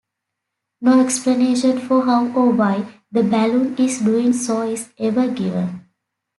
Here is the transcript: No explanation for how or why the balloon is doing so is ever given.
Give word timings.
No 0.81 0.99
explanation 0.99 1.77
for 1.77 2.05
how 2.05 2.25
or 2.33 2.49
why 2.49 2.91
the 3.11 3.21
balloon 3.21 3.75
is 3.77 3.99
doing 3.99 4.33
so 4.33 4.63
is 4.63 4.89
ever 4.97 5.27
given. 5.29 5.89